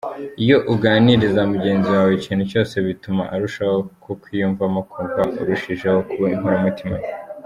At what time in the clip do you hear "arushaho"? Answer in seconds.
3.35-3.77